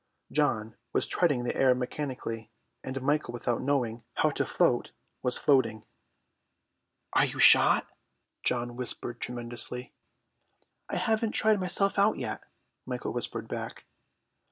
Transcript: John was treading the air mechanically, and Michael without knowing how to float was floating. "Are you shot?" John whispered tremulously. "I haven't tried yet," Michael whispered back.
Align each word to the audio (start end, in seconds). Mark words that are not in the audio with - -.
John 0.31 0.77
was 0.93 1.05
treading 1.05 1.43
the 1.43 1.55
air 1.55 1.75
mechanically, 1.75 2.49
and 2.83 2.99
Michael 3.03 3.33
without 3.35 3.61
knowing 3.61 4.03
how 4.15 4.31
to 4.31 4.43
float 4.45 4.93
was 5.21 5.37
floating. 5.37 5.83
"Are 7.13 7.25
you 7.25 7.37
shot?" 7.39 7.91
John 8.41 8.75
whispered 8.75 9.19
tremulously. 9.21 9.93
"I 10.89 10.95
haven't 10.95 11.33
tried 11.33 11.61
yet," 12.15 12.45
Michael 12.87 13.13
whispered 13.13 13.47
back. 13.47 13.83